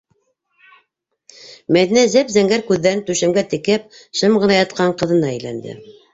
-Мәҙинә 1.77 2.05
зәп-зәңгәр 2.13 2.65
күҙҙәрен 2.71 3.05
түшәмгә 3.11 3.45
текәп 3.53 4.01
шым 4.23 4.41
ғына 4.47 4.59
ятҡан 4.61 4.99
ҡыҙына 5.05 5.33
әйләнде. 5.37 5.81